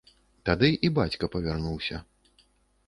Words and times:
Тады 0.49 0.69
і 0.89 0.91
бацька 1.01 1.31
павярнуўся. 1.37 2.05